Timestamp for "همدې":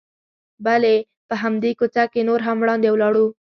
1.41-1.71